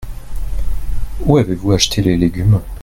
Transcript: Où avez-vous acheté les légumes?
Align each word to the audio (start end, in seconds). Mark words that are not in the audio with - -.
Où 1.27 1.37
avez-vous 1.37 1.73
acheté 1.73 2.01
les 2.01 2.17
légumes? 2.17 2.59